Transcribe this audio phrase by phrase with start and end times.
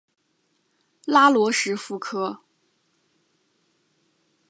[1.05, 2.39] 拉罗什富科。